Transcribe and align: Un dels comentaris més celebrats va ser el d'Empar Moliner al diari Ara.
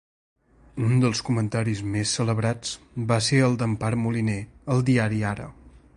Un 0.85 0.95
dels 1.03 1.21
comentaris 1.27 1.83
més 1.97 2.15
celebrats 2.19 2.73
va 3.13 3.19
ser 3.29 3.43
el 3.49 3.59
d'Empar 3.63 3.95
Moliner 4.07 4.39
al 4.77 4.83
diari 4.89 5.25
Ara. 5.35 5.51